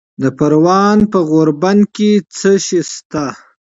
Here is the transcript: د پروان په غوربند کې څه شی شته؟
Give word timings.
د 0.21 0.23
پروان 0.37 0.97
په 1.11 1.19
غوربند 1.29 1.81
کې 1.95 2.11
څه 2.35 2.51
شی 2.65 2.81
شته؟ 2.91 3.25